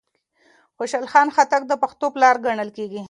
خوشحال 0.77 1.05
خان 1.11 1.27
خټک 1.35 1.63
د 1.67 1.73
پښتو 1.83 2.05
پلار 2.15 2.35
ګڼل 2.45 2.69
کېږي 2.77 2.99